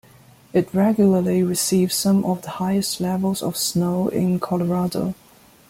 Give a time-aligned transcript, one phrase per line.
[0.51, 5.13] It regularly receives some of the highest levels of snow in Colorado.